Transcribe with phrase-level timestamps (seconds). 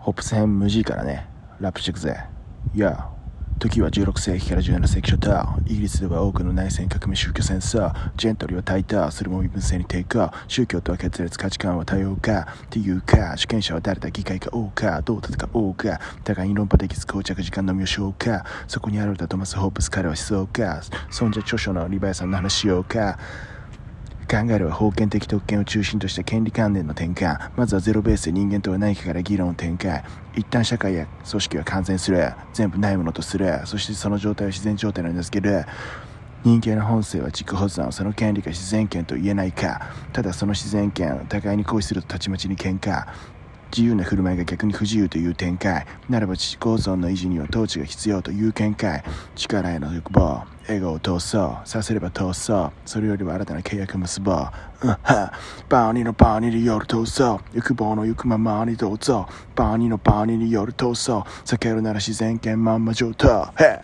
[0.00, 1.28] ホップス編無事からね、
[1.60, 2.16] ラップしてくぜ。
[2.74, 3.10] いや、
[3.58, 7.92] 時は16世紀から17世紀初頭イギリスでは多くの内戦革命宗教戦争。
[8.16, 10.34] ジェントリーは大多それも身分制に抵抗。
[10.48, 12.40] 宗教とは決裂価値観は多様化。
[12.40, 15.02] っていうか主権者は誰だ議会か王か。
[15.02, 16.00] どう戦おうか。
[16.24, 18.46] 互いに論破できず膠着時間のみを消化。
[18.68, 20.80] そこに現れたトマス・ホープス彼は思想家
[21.10, 23.18] そんじゃ著書のリヴァイさんの話しようか。
[24.30, 27.50] 考えれば封建的特権を中心とした権利関連の転換。
[27.56, 30.04] まずはゼロベースで人間とは何かから議論を展開。
[30.36, 32.32] 一旦社会や組織は完全する。
[32.52, 33.60] 全部ないものとする。
[33.64, 35.64] そしてその状態を自然状態に名付ける。
[36.44, 39.90] 人間の本性は自己保存その権利が自然権と言えないか。
[40.12, 43.08] ただその自然権を互いに行使するとたちまちに喧嘩。
[43.70, 45.86] 自由な振る舞いが逆に不自由という展開。
[46.08, 49.04] ならば地構造の維持には統治が必要という見解。
[49.36, 51.68] 力への欲望エゴを通そう。
[51.68, 52.72] させれば通そう。
[52.84, 54.36] それよりは新たな契約結ぼう。
[54.82, 55.32] うんは
[55.68, 58.98] バーニーのバーニーによる闘争欲望の行くままにどう。
[58.98, 63.48] ぞバーニーのバーニーによる闘争避けるなら自然権まんま上等。
[63.58, 63.80] へ